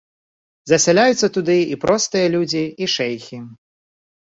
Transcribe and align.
Засяляюцца 0.71 1.27
туды 1.35 1.59
і 1.77 1.79
простыя 1.85 2.33
людзі, 2.39 2.65
і 2.85 2.91
шэйхі. 2.97 3.43